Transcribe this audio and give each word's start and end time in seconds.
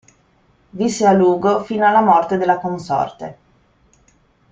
Visse 0.71 1.05
a 1.05 1.11
Lugo 1.11 1.63
fino 1.63 1.85
alla 1.85 2.01
morte 2.01 2.37
della 2.37 2.57
consorte. 2.57 3.37